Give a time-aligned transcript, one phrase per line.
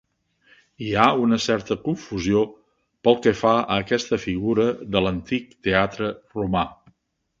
[0.83, 1.03] Hi ha
[1.43, 2.41] certa confusió
[3.09, 6.65] pel que fa a aquesta figura de l'antic teatre romà.